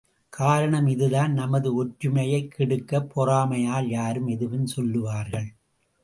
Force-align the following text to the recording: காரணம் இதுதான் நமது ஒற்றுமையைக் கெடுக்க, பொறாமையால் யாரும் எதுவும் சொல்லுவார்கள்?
காரணம் 0.29 0.87
இதுதான் 0.87 1.33
நமது 1.33 1.83
ஒற்றுமையைக் 1.83 2.47
கெடுக்க, 2.47 3.07
பொறாமையால் 3.15 3.85
யாரும் 3.85 4.27
எதுவும் 4.27 4.65
சொல்லுவார்கள்? 4.65 5.53